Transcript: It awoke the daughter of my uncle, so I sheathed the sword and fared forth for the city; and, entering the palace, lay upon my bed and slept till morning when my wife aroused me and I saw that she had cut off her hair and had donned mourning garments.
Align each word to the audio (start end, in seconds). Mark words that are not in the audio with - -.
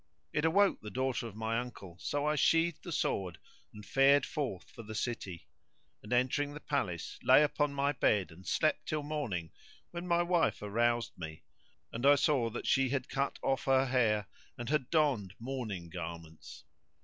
It 0.33 0.45
awoke 0.45 0.81
the 0.81 0.89
daughter 0.89 1.27
of 1.27 1.35
my 1.35 1.59
uncle, 1.59 1.95
so 1.99 2.25
I 2.25 2.33
sheathed 2.35 2.81
the 2.81 2.91
sword 2.91 3.37
and 3.71 3.85
fared 3.85 4.25
forth 4.25 4.67
for 4.71 4.81
the 4.81 4.95
city; 4.95 5.47
and, 6.01 6.11
entering 6.11 6.55
the 6.55 6.59
palace, 6.59 7.19
lay 7.21 7.43
upon 7.43 7.75
my 7.75 7.91
bed 7.91 8.31
and 8.31 8.43
slept 8.47 8.87
till 8.87 9.03
morning 9.03 9.51
when 9.91 10.07
my 10.07 10.23
wife 10.23 10.63
aroused 10.63 11.15
me 11.19 11.43
and 11.93 12.03
I 12.07 12.15
saw 12.15 12.49
that 12.49 12.65
she 12.65 12.89
had 12.89 13.09
cut 13.09 13.37
off 13.43 13.65
her 13.65 13.85
hair 13.85 14.25
and 14.57 14.69
had 14.69 14.89
donned 14.89 15.35
mourning 15.39 15.87
garments. 15.91 16.63